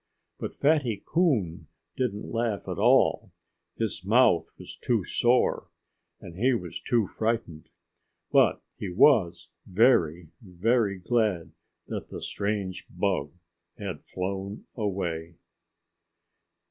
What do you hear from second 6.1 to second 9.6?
and he was too frightened. But he was